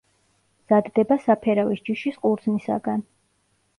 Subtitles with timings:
[0.61, 3.09] მზადდება საფერავის ჯიშის ყურძნისაგან.